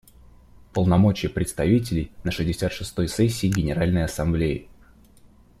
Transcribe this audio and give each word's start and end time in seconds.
Полномочия 0.73 1.29
представителей 1.29 2.11
на 2.23 2.31
шестьдесят 2.31 2.73
шестой 2.73 3.07
сессии 3.07 3.45
Генеральной 3.45 4.05
Ассамблеи. 4.05 4.67